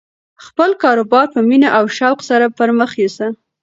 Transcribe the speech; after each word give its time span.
خپل 0.45 0.69
کاروبار 0.83 1.25
په 1.33 1.39
مینه 1.49 1.69
او 1.77 1.85
شوق 1.97 2.19
سره 2.29 2.45
پرمخ 2.57 2.91
یوسه. 3.01 3.27